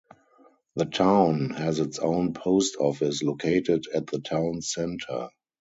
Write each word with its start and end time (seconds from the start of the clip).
The 0.77 0.85
town 0.87 1.51
has 1.51 1.77
its 1.79 1.99
own 1.99 2.33
post 2.33 2.75
office, 2.79 3.21
located 3.21 3.83
at 3.93 4.07
the 4.07 4.17
town's 4.19 4.73
center. 4.73 5.29